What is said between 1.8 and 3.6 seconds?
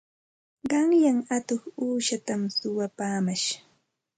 uushatam suwapaamash.